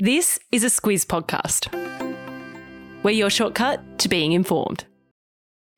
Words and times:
This 0.00 0.40
is 0.50 0.64
a 0.64 0.66
Squiz 0.66 1.06
podcast. 1.06 1.72
We're 3.04 3.12
your 3.12 3.30
shortcut 3.30 4.00
to 4.00 4.08
being 4.08 4.32
informed. 4.32 4.86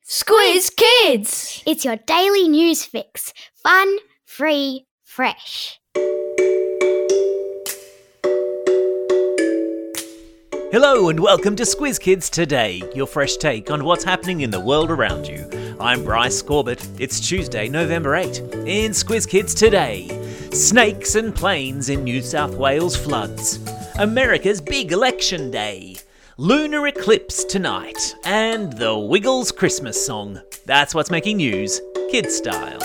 Squiz 0.08 0.74
Kids! 0.74 1.62
It's 1.66 1.85
your 1.85 1.96
daily 1.96 2.48
news 2.48 2.82
fix. 2.82 3.34
Fun, 3.56 3.98
free, 4.24 4.87
fresh. 5.04 5.79
Hello 10.73 11.11
and 11.11 11.21
welcome 11.21 11.55
to 11.55 11.64
Squiz 11.64 12.01
Kids 12.01 12.30
Today, 12.30 12.83
your 12.95 13.07
fresh 13.07 13.37
take 13.37 13.71
on 13.71 13.85
what's 13.85 14.03
happening 14.05 14.41
in 14.41 14.51
the 14.51 14.61
world 14.61 14.91
around 14.91 15.29
you. 15.29 15.46
I'm 15.79 16.03
Bryce 16.05 16.41
Corbett. 16.41 16.89
It's 16.98 17.21
Tuesday, 17.21 17.69
November 17.69 18.17
8. 18.17 18.39
In 18.39 18.93
Squiz 18.93 19.29
Kids 19.29 19.55
Today, 19.55 20.09
snakes 20.53 21.17
and 21.17 21.35
planes 21.35 21.91
in 21.91 22.03
New 22.03 22.23
South 22.23 22.55
Wales 22.55 22.96
floods, 22.96 23.59
America's 23.98 24.60
big 24.60 24.92
election 24.92 25.50
day, 25.50 25.96
lunar 26.37 26.87
eclipse 26.87 27.45
tonight, 27.45 28.14
and 28.27 28.70
the 28.74 28.95
Wiggles 28.95 29.50
Christmas 29.50 30.04
song. 30.04 30.38
That's 30.66 30.95
what's 30.95 31.10
making 31.10 31.38
news, 31.38 31.80
kid 32.10 32.30
style. 32.30 32.78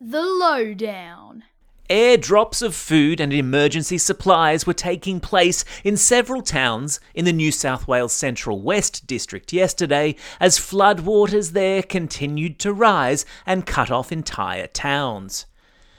The 0.00 0.22
Lowdown. 0.22 1.42
Airdrops 1.90 2.62
of 2.62 2.76
food 2.76 3.20
and 3.20 3.32
emergency 3.32 3.98
supplies 3.98 4.64
were 4.64 4.72
taking 4.72 5.18
place 5.18 5.64
in 5.82 5.96
several 5.96 6.40
towns 6.40 7.00
in 7.12 7.24
the 7.24 7.32
New 7.32 7.50
South 7.50 7.88
Wales 7.88 8.12
Central 8.12 8.62
West 8.62 9.08
District 9.08 9.52
yesterday 9.52 10.14
as 10.38 10.60
floodwaters 10.60 11.50
there 11.50 11.82
continued 11.82 12.60
to 12.60 12.72
rise 12.72 13.26
and 13.44 13.66
cut 13.66 13.90
off 13.90 14.12
entire 14.12 14.68
towns. 14.68 15.46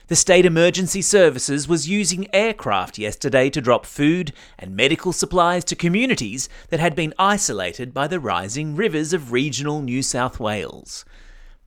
The 0.07 0.15
State 0.15 0.45
Emergency 0.45 1.01
Services 1.01 1.67
was 1.67 1.89
using 1.89 2.33
aircraft 2.33 2.97
yesterday 2.97 3.49
to 3.49 3.59
drop 3.59 3.85
food 3.85 4.31
and 4.57 4.73
medical 4.73 5.11
supplies 5.11 5.65
to 5.65 5.75
communities 5.75 6.47
that 6.69 6.79
had 6.79 6.95
been 6.95 7.13
isolated 7.19 7.93
by 7.93 8.07
the 8.07 8.21
rising 8.21 8.73
rivers 8.77 9.11
of 9.11 9.33
regional 9.33 9.81
New 9.81 10.01
South 10.01 10.39
Wales. 10.39 11.03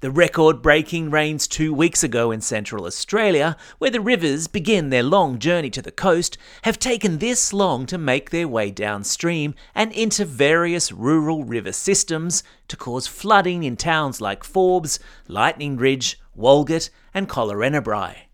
The 0.01 0.11
record 0.11 0.63
breaking 0.63 1.11
rains 1.11 1.47
two 1.47 1.75
weeks 1.75 2.03
ago 2.03 2.31
in 2.31 2.41
central 2.41 2.87
Australia, 2.87 3.59
where 3.77 3.91
the 3.91 4.01
rivers 4.01 4.47
begin 4.47 4.89
their 4.89 5.03
long 5.03 5.39
journey 5.39 5.69
to 5.69 5.83
the 5.83 5.93
coast, 5.93 6.39
have 6.63 6.79
taken 6.79 7.19
this 7.19 7.53
long 7.53 7.85
to 7.85 7.99
make 7.99 8.31
their 8.31 8.49
way 8.49 8.71
downstream 8.71 9.55
and 9.75 9.93
into 9.93 10.25
various 10.25 10.91
rural 10.91 11.45
river 11.45 11.73
systems 11.73 12.43
to 12.69 12.77
cause 12.79 13.07
flooding 13.07 13.65
in 13.65 13.77
towns 13.77 14.23
like 14.23 14.45
Forbes, 14.45 14.99
Lightning 15.29 15.77
Ridge, 15.77 16.19
Walgett, 16.35 16.89
and 17.13 17.29
Collarenebri. 17.29 18.30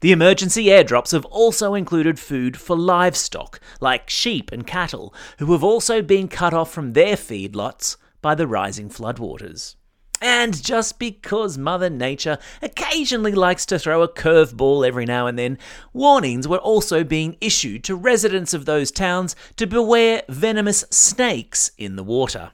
The 0.00 0.12
emergency 0.12 0.66
airdrops 0.66 1.10
have 1.10 1.24
also 1.24 1.74
included 1.74 2.20
food 2.20 2.56
for 2.56 2.76
livestock, 2.76 3.58
like 3.80 4.08
sheep 4.08 4.52
and 4.52 4.64
cattle, 4.64 5.12
who 5.38 5.52
have 5.52 5.64
also 5.64 6.02
been 6.02 6.28
cut 6.28 6.54
off 6.54 6.70
from 6.70 6.92
their 6.92 7.16
feedlots 7.16 7.96
by 8.22 8.36
the 8.36 8.46
rising 8.46 8.90
floodwaters. 8.90 9.74
And 10.20 10.62
just 10.62 11.00
because 11.00 11.58
Mother 11.58 11.90
Nature 11.90 12.38
occasionally 12.62 13.32
likes 13.32 13.66
to 13.66 13.78
throw 13.78 14.02
a 14.02 14.08
curveball 14.08 14.86
every 14.86 15.04
now 15.04 15.26
and 15.26 15.36
then, 15.36 15.58
warnings 15.92 16.46
were 16.46 16.58
also 16.58 17.02
being 17.02 17.36
issued 17.40 17.82
to 17.84 17.96
residents 17.96 18.54
of 18.54 18.66
those 18.66 18.92
towns 18.92 19.34
to 19.56 19.66
beware 19.66 20.22
venomous 20.28 20.84
snakes 20.90 21.72
in 21.76 21.96
the 21.96 22.04
water. 22.04 22.52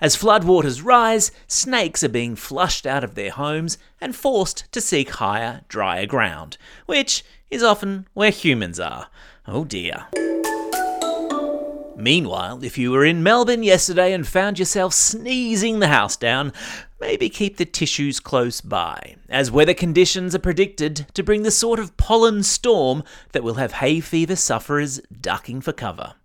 As 0.00 0.16
floodwaters 0.16 0.84
rise, 0.84 1.32
snakes 1.46 2.04
are 2.04 2.08
being 2.08 2.36
flushed 2.36 2.86
out 2.86 3.02
of 3.02 3.14
their 3.14 3.30
homes 3.30 3.78
and 4.00 4.14
forced 4.14 4.70
to 4.72 4.80
seek 4.80 5.10
higher, 5.10 5.62
drier 5.68 6.06
ground, 6.06 6.58
which 6.84 7.24
is 7.50 7.62
often 7.62 8.06
where 8.12 8.30
humans 8.30 8.78
are. 8.78 9.08
Oh 9.46 9.64
dear. 9.64 10.06
Meanwhile, 11.96 12.62
if 12.62 12.76
you 12.76 12.90
were 12.90 13.06
in 13.06 13.22
Melbourne 13.22 13.62
yesterday 13.62 14.12
and 14.12 14.26
found 14.26 14.58
yourself 14.58 14.92
sneezing 14.92 15.78
the 15.78 15.88
house 15.88 16.14
down, 16.14 16.52
maybe 17.00 17.30
keep 17.30 17.56
the 17.56 17.64
tissues 17.64 18.20
close 18.20 18.60
by, 18.60 19.16
as 19.30 19.50
weather 19.50 19.72
conditions 19.72 20.34
are 20.34 20.40
predicted 20.40 21.06
to 21.14 21.22
bring 21.22 21.42
the 21.42 21.50
sort 21.50 21.78
of 21.78 21.96
pollen 21.96 22.42
storm 22.42 23.02
that 23.32 23.42
will 23.42 23.54
have 23.54 23.72
hay 23.72 24.00
fever 24.00 24.36
sufferers 24.36 25.00
ducking 25.20 25.62
for 25.62 25.72
cover. 25.72 26.16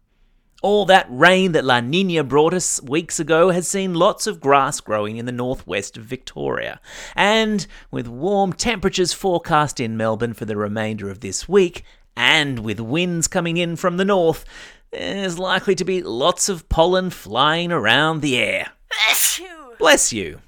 All 0.61 0.85
that 0.85 1.07
rain 1.09 1.53
that 1.53 1.65
La 1.65 1.81
Nina 1.81 2.23
brought 2.23 2.53
us 2.53 2.79
weeks 2.83 3.19
ago 3.19 3.49
has 3.49 3.67
seen 3.67 3.95
lots 3.95 4.27
of 4.27 4.39
grass 4.39 4.79
growing 4.79 5.17
in 5.17 5.25
the 5.25 5.31
northwest 5.31 5.97
of 5.97 6.03
Victoria. 6.03 6.79
And 7.15 7.65
with 7.89 8.07
warm 8.07 8.53
temperatures 8.53 9.11
forecast 9.11 9.79
in 9.79 9.97
Melbourne 9.97 10.35
for 10.35 10.45
the 10.45 10.55
remainder 10.55 11.09
of 11.09 11.21
this 11.21 11.49
week, 11.49 11.83
and 12.15 12.59
with 12.59 12.79
winds 12.79 13.27
coming 13.27 13.57
in 13.57 13.75
from 13.75 13.97
the 13.97 14.05
north, 14.05 14.45
there's 14.91 15.39
likely 15.39 15.73
to 15.73 15.83
be 15.83 16.03
lots 16.03 16.47
of 16.47 16.69
pollen 16.69 17.09
flying 17.09 17.71
around 17.71 18.21
the 18.21 18.37
air. 18.37 18.67
Bless 19.07 19.39
you. 19.39 19.73
Bless 19.79 20.13
you. 20.13 20.41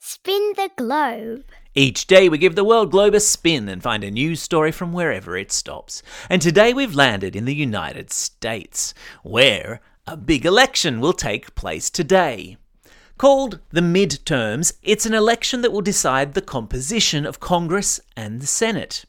Spin 0.00 0.54
the 0.56 0.70
globe. 0.76 1.44
Each 1.76 2.06
day 2.06 2.28
we 2.28 2.38
give 2.38 2.54
the 2.54 2.62
world 2.62 2.92
globe 2.92 3.14
a 3.14 3.20
spin 3.20 3.68
and 3.68 3.82
find 3.82 4.04
a 4.04 4.10
news 4.10 4.40
story 4.40 4.70
from 4.70 4.92
wherever 4.92 5.36
it 5.36 5.50
stops. 5.50 6.04
And 6.30 6.40
today 6.40 6.72
we've 6.72 6.94
landed 6.94 7.34
in 7.34 7.46
the 7.46 7.54
United 7.54 8.12
States, 8.12 8.94
where 9.24 9.80
a 10.06 10.16
big 10.16 10.46
election 10.46 11.00
will 11.00 11.12
take 11.12 11.56
place 11.56 11.90
today. 11.90 12.58
Called 13.18 13.58
the 13.70 13.80
midterms, 13.80 14.74
it's 14.84 15.04
an 15.04 15.14
election 15.14 15.62
that 15.62 15.72
will 15.72 15.80
decide 15.80 16.34
the 16.34 16.40
composition 16.40 17.26
of 17.26 17.40
Congress 17.40 18.00
and 18.16 18.40
the 18.40 18.46
Senate. 18.46 19.04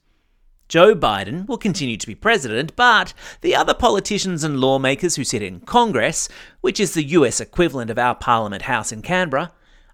Joe 0.68 0.96
Biden 0.96 1.48
will 1.48 1.60
continue 1.60 1.98
to 1.98 2.08
be 2.08 2.16
president, 2.16 2.76
but 2.76 3.14
the 3.42 3.56
other 3.56 3.76
politicians 3.76 4.44
and 4.44 4.60
lawmakers 4.60 5.18
who 5.18 5.24
sit 5.24 5.44
in 5.44 5.60
Congress, 5.60 6.28
which 6.62 6.80
is 6.80 6.96
the 6.96 7.04
US 7.04 7.40
equivalent 7.40 7.92
of 7.92 8.00
our 8.00 8.16
Parliament 8.16 8.64
House 8.64 8.92
in 8.92 9.04
Canberra, 9.04 9.52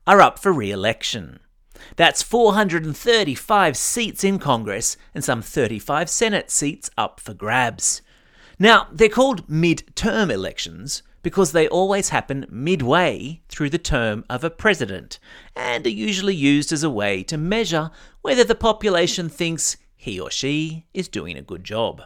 are 0.08 0.22
up 0.22 0.40
for 0.40 0.54
re 0.54 0.72
election. 0.72 1.42
That's 1.96 2.24
435 2.24 3.78
seats 3.78 4.24
in 4.24 4.40
Congress 4.40 4.98
and 5.14 5.24
some 5.24 5.42
35 5.42 6.10
Senate 6.10 6.50
seats 6.52 6.90
up 6.98 7.20
for 7.20 7.34
grabs. 7.34 8.02
Now, 8.60 8.88
they're 8.92 9.10
called 9.10 9.50
mid-term 9.50 10.30
elections 10.30 11.04
because 11.24 11.52
they 11.52 11.68
always 11.68 12.10
happen 12.10 12.46
midway 12.50 13.42
through 13.50 13.70
the 13.70 13.78
term 13.78 14.26
of 14.30 14.44
a 14.44 14.50
president 14.50 15.20
and 15.56 15.86
are 15.86 15.90
usually 15.90 16.36
used 16.36 16.72
as 16.72 16.84
a 16.84 16.90
way 16.90 17.24
to 17.24 17.38
measure 17.38 17.92
whether 18.22 18.44
the 18.44 18.56
population 18.56 19.30
thinks 19.30 19.78
he 19.96 20.20
or 20.20 20.32
she 20.32 20.86
is 20.94 21.08
doing 21.08 21.38
a 21.38 21.44
good 21.44 21.64
job. 21.64 22.04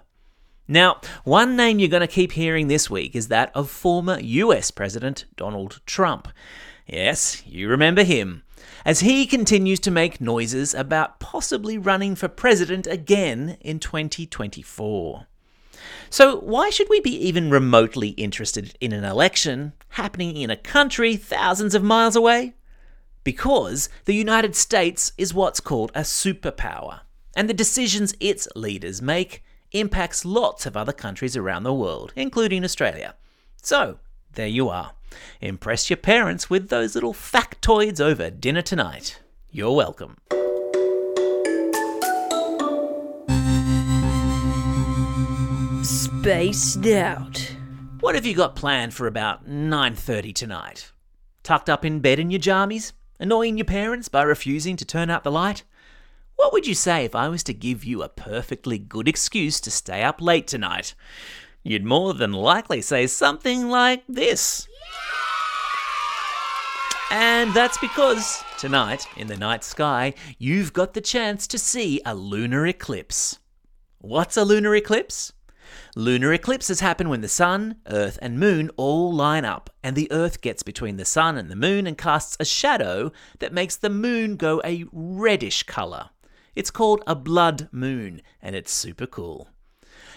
Now, 0.67 0.99
one 1.23 1.55
name 1.55 1.79
you're 1.79 1.89
going 1.89 2.01
to 2.01 2.07
keep 2.07 2.31
hearing 2.31 2.67
this 2.67 2.89
week 2.89 3.15
is 3.15 3.27
that 3.27 3.51
of 3.55 3.69
former 3.69 4.19
US 4.19 4.71
President 4.71 5.25
Donald 5.35 5.79
Trump. 5.85 6.27
Yes, 6.87 7.43
you 7.45 7.67
remember 7.69 8.03
him. 8.03 8.43
As 8.85 8.99
he 8.99 9.25
continues 9.25 9.79
to 9.79 9.89
make 9.89 10.21
noises 10.21 10.75
about 10.75 11.19
possibly 11.19 11.75
running 11.75 12.13
for 12.13 12.27
president 12.27 12.85
again 12.85 13.57
in 13.59 13.79
2024. 13.79 15.25
So, 16.11 16.39
why 16.41 16.69
should 16.69 16.87
we 16.87 16.99
be 16.99 17.15
even 17.27 17.49
remotely 17.49 18.09
interested 18.09 18.77
in 18.79 18.93
an 18.93 19.03
election 19.03 19.73
happening 19.89 20.37
in 20.37 20.51
a 20.51 20.55
country 20.55 21.15
thousands 21.15 21.73
of 21.73 21.81
miles 21.81 22.15
away? 22.15 22.53
Because 23.23 23.89
the 24.05 24.13
United 24.13 24.55
States 24.55 25.13
is 25.17 25.33
what's 25.33 25.59
called 25.59 25.91
a 25.95 26.01
superpower, 26.01 27.01
and 27.35 27.49
the 27.49 27.55
decisions 27.55 28.13
its 28.19 28.47
leaders 28.55 29.01
make 29.01 29.43
impacts 29.71 30.23
lots 30.23 30.67
of 30.67 30.77
other 30.77 30.93
countries 30.93 31.35
around 31.35 31.63
the 31.63 31.73
world, 31.73 32.13
including 32.15 32.63
Australia. 32.63 33.15
So, 33.63 33.97
there 34.33 34.47
you 34.47 34.69
are. 34.69 34.91
Impress 35.41 35.89
your 35.89 35.97
parents 35.97 36.49
with 36.49 36.69
those 36.69 36.95
little 36.95 37.13
factoids 37.13 37.99
over 37.99 38.29
dinner 38.29 38.61
tonight. 38.61 39.19
You're 39.51 39.75
welcome. 39.75 40.17
Spaced 45.83 46.85
out. 46.87 47.55
What 47.99 48.15
have 48.15 48.25
you 48.25 48.35
got 48.35 48.55
planned 48.55 48.93
for 48.93 49.07
about 49.07 49.47
9:30 49.47 50.33
tonight? 50.33 50.91
Tucked 51.43 51.69
up 51.69 51.85
in 51.85 51.99
bed 51.99 52.19
in 52.19 52.31
your 52.31 52.39
jammies, 52.39 52.91
annoying 53.19 53.57
your 53.57 53.65
parents 53.65 54.09
by 54.09 54.23
refusing 54.23 54.75
to 54.77 54.85
turn 54.85 55.09
out 55.09 55.23
the 55.23 55.31
light? 55.31 55.63
What 56.35 56.51
would 56.51 56.67
you 56.67 56.73
say 56.75 57.05
if 57.05 57.15
I 57.15 57.29
was 57.29 57.43
to 57.43 57.53
give 57.53 57.85
you 57.85 58.03
a 58.03 58.09
perfectly 58.09 58.77
good 58.77 59.07
excuse 59.07 59.61
to 59.61 59.71
stay 59.71 60.03
up 60.03 60.21
late 60.21 60.47
tonight? 60.47 60.95
You'd 61.67 61.83
more 61.83 62.13
than 62.13 62.31
likely 62.31 62.79
say 62.79 63.07
something 63.07 63.69
like 63.71 64.03
this. 64.07 64.67
And 67.09 67.51
that's 67.55 67.79
because 67.79 68.43
tonight, 68.59 69.07
in 69.17 69.25
the 69.25 69.35
night 69.35 69.63
sky, 69.63 70.13
you've 70.37 70.73
got 70.73 70.93
the 70.93 71.01
chance 71.01 71.47
to 71.47 71.57
see 71.57 71.99
a 72.05 72.13
lunar 72.13 72.67
eclipse. 72.67 73.39
What's 73.97 74.37
a 74.37 74.45
lunar 74.45 74.75
eclipse? 74.75 75.33
Lunar 75.95 76.33
eclipses 76.33 76.81
happen 76.81 77.09
when 77.09 77.21
the 77.21 77.27
Sun, 77.27 77.77
Earth, 77.87 78.19
and 78.21 78.39
Moon 78.39 78.69
all 78.77 79.11
line 79.11 79.43
up, 79.43 79.71
and 79.83 79.95
the 79.95 80.11
Earth 80.11 80.41
gets 80.41 80.61
between 80.61 80.97
the 80.97 81.03
Sun 81.03 81.35
and 81.35 81.49
the 81.49 81.55
Moon 81.55 81.87
and 81.87 81.97
casts 81.97 82.37
a 82.39 82.45
shadow 82.45 83.11
that 83.39 83.53
makes 83.53 83.75
the 83.75 83.89
Moon 83.89 84.35
go 84.35 84.61
a 84.63 84.85
reddish 84.91 85.63
colour. 85.63 86.11
It's 86.55 86.69
called 86.69 87.01
a 87.07 87.15
blood 87.15 87.69
moon, 87.71 88.21
and 88.39 88.55
it's 88.55 88.71
super 88.71 89.07
cool. 89.07 89.49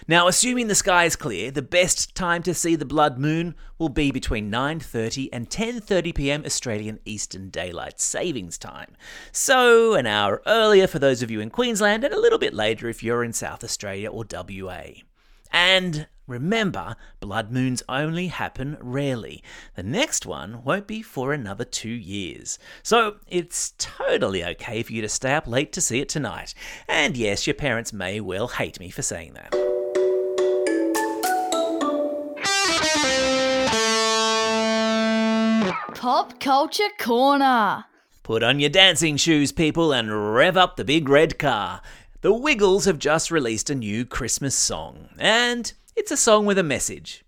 Now, 0.09 0.27
assuming 0.27 0.69
the 0.69 0.73
sky 0.73 1.05
is 1.05 1.15
clear, 1.15 1.51
the 1.51 1.61
best 1.61 2.15
time 2.15 2.41
to 2.41 2.55
see 2.55 2.75
the 2.75 2.83
blood 2.83 3.19
moon 3.19 3.53
will 3.77 3.89
be 3.89 4.09
between 4.09 4.49
9:30 4.49 5.29
and 5.31 5.47
10:30 5.47 6.15
p.m. 6.15 6.43
Australian 6.47 6.99
Eastern 7.05 7.51
Daylight 7.51 7.99
Savings 7.99 8.57
Time. 8.57 8.97
So, 9.31 9.93
an 9.93 10.07
hour 10.07 10.41
earlier 10.47 10.87
for 10.87 10.97
those 10.97 11.21
of 11.21 11.29
you 11.29 11.39
in 11.39 11.51
Queensland 11.51 12.03
and 12.03 12.11
a 12.11 12.19
little 12.19 12.39
bit 12.39 12.55
later 12.55 12.89
if 12.89 13.03
you're 13.03 13.23
in 13.23 13.33
South 13.33 13.63
Australia 13.63 14.09
or 14.09 14.25
WA. 14.27 15.03
And 15.51 16.07
remember, 16.25 16.95
blood 17.19 17.51
moons 17.51 17.83
only 17.87 18.29
happen 18.29 18.77
rarely. 18.81 19.43
The 19.75 19.83
next 19.83 20.25
one 20.25 20.63
won't 20.63 20.87
be 20.87 21.03
for 21.03 21.33
another 21.33 21.65
two 21.65 21.87
years. 21.87 22.57
So 22.81 23.17
it's 23.27 23.75
totally 23.77 24.43
okay 24.43 24.81
for 24.81 24.91
you 24.91 25.03
to 25.03 25.09
stay 25.09 25.35
up 25.35 25.45
late 25.45 25.71
to 25.73 25.81
see 25.81 25.99
it 25.99 26.09
tonight. 26.09 26.55
And 26.87 27.15
yes, 27.15 27.45
your 27.45 27.53
parents 27.53 27.93
may 27.93 28.19
well 28.19 28.47
hate 28.47 28.79
me 28.79 28.89
for 28.89 29.03
saying 29.03 29.35
that. 29.35 29.68
Pop 35.99 36.39
Culture 36.39 36.87
Corner. 36.97 37.83
Put 38.23 38.41
on 38.41 38.61
your 38.61 38.69
dancing 38.69 39.17
shoes, 39.17 39.51
people, 39.51 39.91
and 39.91 40.33
rev 40.33 40.55
up 40.55 40.77
the 40.77 40.85
big 40.85 41.09
red 41.09 41.37
car. 41.37 41.81
The 42.21 42.31
Wiggles 42.31 42.85
have 42.85 42.99
just 42.99 43.29
released 43.29 43.69
a 43.69 43.75
new 43.75 44.05
Christmas 44.05 44.55
song, 44.55 45.09
and 45.19 45.73
it's 45.97 46.09
a 46.09 46.15
song 46.15 46.45
with 46.45 46.57
a 46.57 46.63
message. 46.63 47.25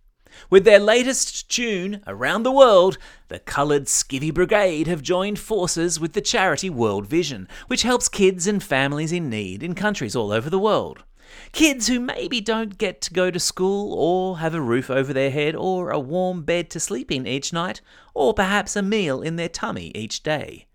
With 0.49 0.63
their 0.63 0.79
latest 0.79 1.51
tune, 1.51 2.01
Around 2.07 2.43
the 2.43 2.51
World, 2.53 2.97
the 3.27 3.39
coloured 3.39 3.87
Skivvy 3.87 4.33
Brigade 4.33 4.87
have 4.87 5.01
joined 5.01 5.37
forces 5.37 5.99
with 5.99 6.13
the 6.13 6.21
charity 6.21 6.69
World 6.69 7.05
Vision, 7.05 7.49
which 7.67 7.83
helps 7.83 8.07
kids 8.07 8.47
and 8.47 8.63
families 8.63 9.11
in 9.11 9.29
need 9.29 9.63
in 9.63 9.75
countries 9.75 10.15
all 10.15 10.31
over 10.31 10.49
the 10.49 10.57
world. 10.57 11.03
Kids 11.51 11.87
who 11.87 11.99
maybe 11.99 12.41
don't 12.41 12.77
get 12.77 13.01
to 13.01 13.13
go 13.13 13.29
to 13.31 13.39
school 13.39 13.93
or 13.93 14.39
have 14.39 14.53
a 14.53 14.61
roof 14.61 14.89
over 14.89 15.13
their 15.13 15.31
head 15.31 15.55
or 15.55 15.91
a 15.91 15.99
warm 15.99 16.43
bed 16.43 16.69
to 16.71 16.79
sleep 16.79 17.11
in 17.11 17.27
each 17.27 17.51
night 17.51 17.81
or 18.13 18.33
perhaps 18.33 18.75
a 18.75 18.81
meal 18.81 19.21
in 19.21 19.35
their 19.35 19.49
tummy 19.49 19.91
each 19.93 20.23
day. 20.23 20.65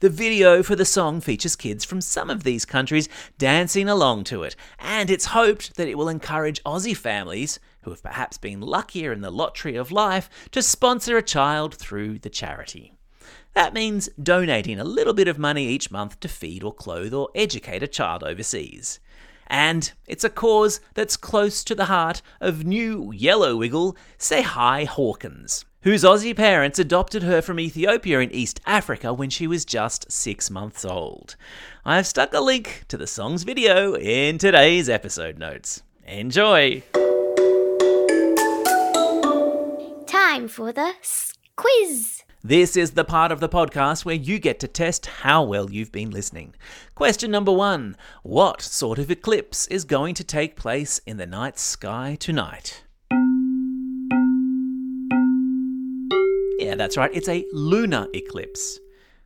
The 0.00 0.10
video 0.10 0.62
for 0.62 0.76
the 0.76 0.84
song 0.84 1.22
features 1.22 1.56
kids 1.56 1.82
from 1.82 2.02
some 2.02 2.28
of 2.28 2.44
these 2.44 2.66
countries 2.66 3.08
dancing 3.38 3.88
along 3.88 4.24
to 4.24 4.42
it, 4.42 4.54
and 4.78 5.08
it's 5.08 5.26
hoped 5.26 5.76
that 5.76 5.88
it 5.88 5.96
will 5.96 6.10
encourage 6.10 6.62
Aussie 6.64 6.94
families, 6.96 7.58
who 7.80 7.90
have 7.90 8.02
perhaps 8.02 8.36
been 8.36 8.60
luckier 8.60 9.10
in 9.10 9.22
the 9.22 9.30
lottery 9.30 9.74
of 9.74 9.90
life, 9.90 10.28
to 10.50 10.60
sponsor 10.60 11.16
a 11.16 11.22
child 11.22 11.74
through 11.74 12.18
the 12.18 12.28
charity. 12.28 12.92
That 13.54 13.72
means 13.72 14.10
donating 14.22 14.78
a 14.78 14.84
little 14.84 15.14
bit 15.14 15.28
of 15.28 15.38
money 15.38 15.66
each 15.66 15.90
month 15.90 16.20
to 16.20 16.28
feed 16.28 16.62
or 16.62 16.74
clothe 16.74 17.14
or 17.14 17.30
educate 17.34 17.82
a 17.82 17.88
child 17.88 18.22
overseas. 18.22 19.00
And 19.46 19.92
it's 20.06 20.24
a 20.24 20.30
cause 20.30 20.80
that's 20.94 21.16
close 21.16 21.62
to 21.64 21.74
the 21.74 21.86
heart 21.86 22.22
of 22.40 22.64
new 22.64 23.12
yellow 23.12 23.56
wiggle 23.56 23.96
Tsehay 24.18 24.86
Hawkins, 24.86 25.64
whose 25.82 26.04
Aussie 26.04 26.36
parents 26.36 26.78
adopted 26.78 27.22
her 27.22 27.40
from 27.40 27.60
Ethiopia 27.60 28.20
in 28.20 28.32
East 28.32 28.60
Africa 28.66 29.14
when 29.14 29.30
she 29.30 29.46
was 29.46 29.64
just 29.64 30.10
six 30.10 30.50
months 30.50 30.84
old. 30.84 31.36
I've 31.84 32.06
stuck 32.06 32.34
a 32.34 32.40
link 32.40 32.84
to 32.88 32.96
the 32.96 33.06
song's 33.06 33.44
video 33.44 33.94
in 33.94 34.38
today's 34.38 34.88
episode 34.88 35.38
notes. 35.38 35.82
Enjoy! 36.06 36.82
Time 40.06 40.48
for 40.48 40.72
the 40.72 40.92
quiz. 41.56 42.25
This 42.48 42.76
is 42.76 42.92
the 42.92 43.02
part 43.02 43.32
of 43.32 43.40
the 43.40 43.48
podcast 43.48 44.04
where 44.04 44.14
you 44.14 44.38
get 44.38 44.60
to 44.60 44.68
test 44.68 45.06
how 45.06 45.42
well 45.42 45.68
you've 45.68 45.90
been 45.90 46.12
listening. 46.12 46.54
Question 46.94 47.32
number 47.32 47.50
one 47.50 47.96
What 48.22 48.62
sort 48.62 49.00
of 49.00 49.10
eclipse 49.10 49.66
is 49.66 49.82
going 49.82 50.14
to 50.14 50.22
take 50.22 50.54
place 50.54 51.00
in 51.06 51.16
the 51.16 51.26
night 51.26 51.58
sky 51.58 52.16
tonight? 52.20 52.84
Yeah, 56.60 56.76
that's 56.76 56.96
right, 56.96 57.10
it's 57.12 57.28
a 57.28 57.44
lunar 57.52 58.06
eclipse. 58.14 58.78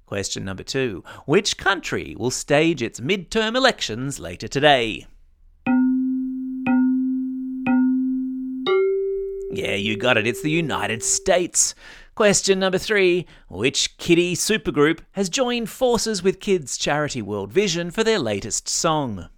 Question 0.07 0.47
number 0.47 0.63
two 0.63 1.05
Which 1.27 1.59
country 1.59 2.17
will 2.19 2.31
stage 2.31 2.81
its 2.81 3.01
midterm 3.01 3.55
elections 3.55 4.19
later 4.19 4.49
today? 4.49 5.07
Yeah, 9.53 9.75
you 9.75 9.99
got 9.99 10.17
it. 10.17 10.27
It's 10.27 10.43
the 10.43 10.51
United 10.51 11.03
States. 11.03 11.75
Question 12.21 12.59
number 12.59 12.77
three 12.77 13.25
Which 13.49 13.97
kiddie 13.97 14.37
supergroup 14.37 14.99
has 15.13 15.31
joined 15.31 15.71
forces 15.71 16.23
with 16.23 16.39
kids' 16.39 16.77
charity 16.77 17.23
World 17.23 17.51
Vision 17.51 17.91
for 17.91 18.05
their 18.05 18.19
latest 18.19 18.69
song? 18.69 19.31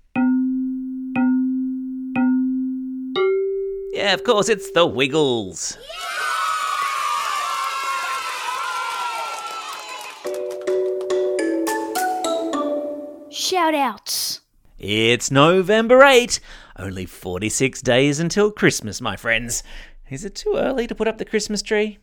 Yeah, 3.93 4.15
of 4.15 4.25
course, 4.25 4.49
it's 4.49 4.73
the 4.73 4.85
Wiggles. 4.85 5.79
Shout 13.31 13.77
outs. 13.77 14.41
It's 14.81 15.31
November 15.31 16.03
8. 16.03 16.41
Only 16.77 17.07
46 17.07 17.81
days 17.83 18.19
until 18.19 18.51
Christmas, 18.51 19.01
my 19.01 19.15
friends. 19.15 19.63
Is 20.11 20.25
it 20.25 20.35
too 20.35 20.57
early 20.57 20.89
to 20.89 20.97
put 20.97 21.07
up 21.07 21.19
the 21.19 21.25
Christmas 21.25 21.63
tree? 21.63 22.01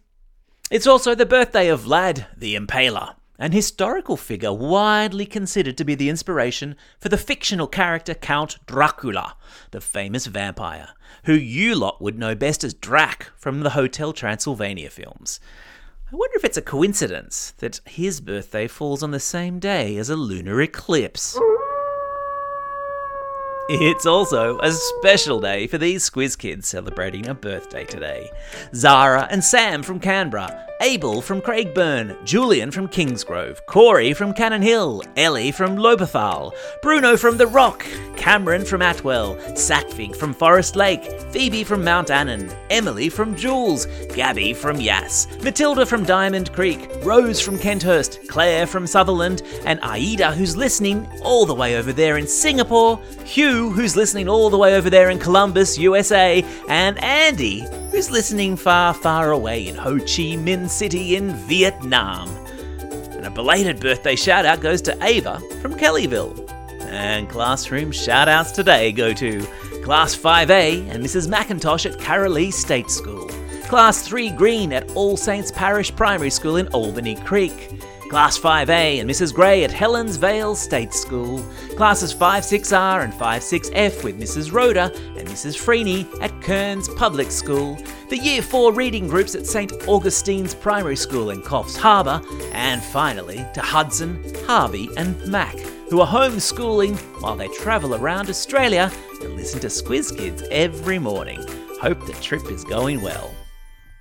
It's 0.69 0.85
also 0.85 1.15
the 1.15 1.25
birthday 1.25 1.67
of 1.67 1.85
Vlad 1.85 2.27
the 2.37 2.55
Impaler, 2.55 3.15
an 3.39 3.53
historical 3.53 4.15
figure 4.15 4.53
widely 4.53 5.25
considered 5.25 5.75
to 5.79 5.83
be 5.83 5.95
the 5.95 6.09
inspiration 6.09 6.75
for 6.99 7.09
the 7.09 7.17
fictional 7.17 7.65
character 7.65 8.13
Count 8.13 8.63
Dracula, 8.67 9.35
the 9.71 9.81
famous 9.81 10.27
vampire, 10.27 10.89
who 11.23 11.33
you 11.33 11.73
lot 11.73 11.99
would 12.03 12.19
know 12.19 12.35
best 12.35 12.63
as 12.63 12.75
Drac 12.75 13.31
from 13.35 13.61
the 13.61 13.71
Hotel 13.71 14.13
Transylvania 14.13 14.91
films. 14.91 15.39
I 16.13 16.15
wonder 16.15 16.37
if 16.37 16.45
it's 16.45 16.57
a 16.57 16.61
coincidence 16.61 17.55
that 17.57 17.81
his 17.85 18.21
birthday 18.21 18.67
falls 18.67 19.01
on 19.01 19.09
the 19.09 19.19
same 19.19 19.57
day 19.57 19.97
as 19.97 20.11
a 20.11 20.15
lunar 20.15 20.61
eclipse. 20.61 21.35
It's 23.71 24.07
also 24.07 24.57
a 24.61 24.71
special 24.71 25.39
day 25.39 25.67
for 25.67 25.77
these 25.77 26.09
Squiz 26.09 26.35
kids 26.35 26.67
celebrating 26.67 27.27
a 27.27 27.35
birthday 27.35 27.85
today. 27.85 28.31
Zara 28.73 29.27
and 29.29 29.43
Sam 29.43 29.83
from 29.83 29.99
Canberra, 29.99 30.65
Abel 30.81 31.21
from 31.21 31.39
Craigburn, 31.39 32.17
Julian 32.25 32.71
from 32.71 32.87
Kingsgrove, 32.87 33.59
Corey 33.67 34.13
from 34.13 34.33
Cannon 34.33 34.63
Hill, 34.63 35.03
Ellie 35.17 35.51
from 35.51 35.75
Lobethal, 35.75 36.53
Bruno 36.81 37.15
from 37.15 37.37
The 37.37 37.45
Rock, 37.45 37.85
Cameron 38.15 38.65
from 38.65 38.81
Atwell, 38.81 39.35
Sackvig 39.51 40.15
from 40.15 40.33
Forest 40.33 40.75
Lake, 40.75 41.03
Phoebe 41.31 41.63
from 41.63 41.83
Mount 41.83 42.09
Annan, 42.09 42.49
Emily 42.71 43.09
from 43.09 43.35
Jules, 43.35 43.85
Gabby 44.15 44.53
from 44.53 44.79
Yass, 44.79 45.27
Matilda 45.43 45.85
from 45.85 46.05
Diamond 46.05 46.53
Creek, 46.53 46.89
Rose 47.03 47.39
from 47.39 47.57
Kenthurst, 47.57 48.27
Claire 48.29 48.65
from 48.65 48.87
Sutherland, 48.87 49.43
and 49.65 49.79
Aida 49.83 50.31
who's 50.31 50.57
listening 50.57 51.07
all 51.23 51.45
the 51.45 51.53
way 51.53 51.77
over 51.77 51.93
there 51.93 52.17
in 52.17 52.25
Singapore, 52.25 52.99
Hugh 53.25 53.58
who's 53.67 53.97
listening 53.97 54.29
all 54.29 54.49
the 54.49 54.57
way 54.57 54.75
over 54.75 54.89
there 54.89 55.09
in 55.09 55.19
Columbus, 55.19 55.77
USA, 55.77 56.45
and 56.69 56.97
Andy 57.03 57.65
who's 57.91 58.11
listening 58.11 58.55
far, 58.55 58.93
far 58.93 59.31
away 59.31 59.67
in 59.67 59.75
Ho 59.75 59.97
Chi 59.97 60.37
Minh 60.37 60.69
City 60.69 61.15
in 61.15 61.33
Vietnam. 61.33 62.29
And 63.11 63.25
a 63.25 63.29
belated 63.29 63.79
birthday 63.79 64.15
shout 64.15 64.45
out 64.45 64.61
goes 64.61 64.81
to 64.83 64.97
Ava 65.03 65.39
from 65.61 65.73
Kellyville. 65.73 66.49
And 66.83 67.27
classroom 67.29 67.91
shout 67.91 68.29
outs 68.29 68.51
today 68.51 68.91
go 68.91 69.13
to 69.13 69.45
Class 69.83 70.15
5A 70.15 70.89
and 70.89 71.03
Mrs. 71.03 71.27
McIntosh 71.27 71.91
at 71.91 71.99
Carolee 71.99 72.53
State 72.53 72.89
School, 72.89 73.27
Class 73.63 74.07
3 74.07 74.29
Green 74.31 74.71
at 74.71 74.89
All 74.91 75.17
Saints 75.17 75.51
Parish 75.51 75.93
Primary 75.95 76.29
School 76.29 76.57
in 76.57 76.67
Albany 76.69 77.15
Creek, 77.15 77.81
Class 78.09 78.39
5A 78.39 78.99
and 78.99 79.07
Mrs. 79.07 79.31
Gray 79.31 79.63
at 79.63 79.69
Helensvale 79.69 80.55
State 80.55 80.95
School, 80.95 81.45
Classes 81.77 82.11
5 82.11 82.43
6R 82.43 83.03
and 83.03 83.13
5 83.13 83.41
6F 83.43 84.03
with 84.03 84.19
Mrs. 84.19 84.51
Rhoda 84.51 84.91
and 85.15 85.27
Mrs. 85.27 85.55
Freeney 85.55 86.07
at 86.19 86.41
Kearns 86.41 86.89
Public 86.95 87.29
School, 87.29 87.77
the 88.09 88.17
Year 88.17 88.41
4 88.41 88.73
reading 88.73 89.07
groups 89.07 89.35
at 89.35 89.45
St. 89.45 89.71
Augustine's 89.87 90.55
Primary 90.55 90.95
School 90.95 91.29
in 91.29 91.43
Coffs 91.43 91.77
Harbour, 91.77 92.19
and 92.51 92.81
finally 92.81 93.45
to 93.53 93.61
Hudson, 93.61 94.23
Harvey, 94.47 94.89
and 94.97 95.23
Mac, 95.27 95.55
who 95.91 96.01
are 96.01 96.07
homeschooling 96.07 96.97
while 97.21 97.35
they 97.35 97.47
travel 97.49 97.93
around 97.93 98.27
Australia 98.27 98.91
and 99.21 99.35
listen 99.35 99.59
to 99.59 99.67
Squiz 99.67 100.17
Kids 100.17 100.41
every 100.49 100.97
morning. 100.97 101.45
Hope 101.79 102.03
the 102.07 102.13
trip 102.13 102.49
is 102.49 102.63
going 102.63 103.01
well. 103.01 103.31